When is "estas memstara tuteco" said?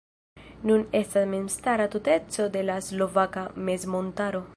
0.99-2.47